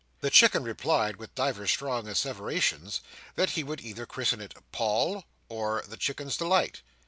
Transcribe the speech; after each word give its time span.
The 0.21 0.31
Chicken 0.31 0.63
replied, 0.63 1.17
with 1.17 1.35
divers 1.35 1.69
strong 1.69 2.07
asseverations, 2.07 3.01
that 3.35 3.51
he 3.51 3.63
would 3.63 3.81
either 3.81 4.07
christen 4.07 4.41
it 4.41 4.55
Poll 4.71 5.25
or 5.47 5.83
The 5.87 5.95
Chicken's 5.95 6.35
Delight. 6.35 6.81